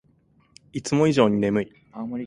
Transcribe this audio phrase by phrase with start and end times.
[0.73, 1.71] いつも以上に眠い